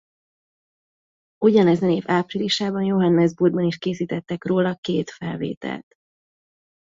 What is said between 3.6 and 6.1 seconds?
is készítettek róla két felvételt.